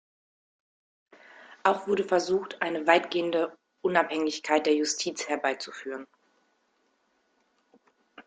[1.61, 6.07] Auch wurde versucht, eine weitgehende Unabhängigkeit der Justiz herbeizuführen.